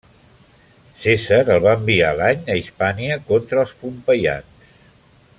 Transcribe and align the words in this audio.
Cèsar 1.01 1.37
el 1.55 1.59
va 1.65 1.73
enviar 1.79 2.09
l'any 2.21 2.41
a 2.53 2.57
Hispània 2.61 3.19
contra 3.27 3.61
els 3.65 3.75
pompeians. 3.83 4.73